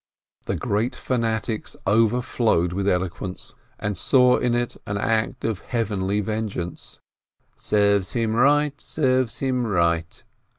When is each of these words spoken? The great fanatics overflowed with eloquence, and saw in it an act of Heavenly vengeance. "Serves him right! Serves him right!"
The 0.45 0.55
great 0.55 0.95
fanatics 0.95 1.75
overflowed 1.85 2.73
with 2.73 2.87
eloquence, 2.89 3.53
and 3.77 3.95
saw 3.95 4.37
in 4.37 4.55
it 4.55 4.75
an 4.87 4.97
act 4.97 5.45
of 5.45 5.59
Heavenly 5.59 6.21
vengeance. 6.21 6.99
"Serves 7.55 8.13
him 8.13 8.33
right! 8.35 8.81
Serves 8.81 9.37
him 9.37 9.67
right!" 9.67 10.23